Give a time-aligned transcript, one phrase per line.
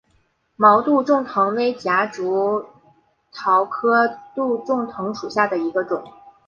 [0.55, 2.65] 毛杜仲藤为夹竹
[3.31, 6.03] 桃科杜仲藤属下的一个种。